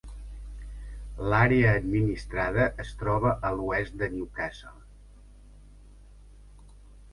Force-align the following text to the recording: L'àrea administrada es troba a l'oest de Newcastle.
L'àrea 1.33 1.73
administrada 1.81 2.65
es 2.85 2.95
troba 3.03 3.35
a 3.49 3.53
l'oest 3.61 4.01
de 4.01 4.11
Newcastle. 4.17 4.75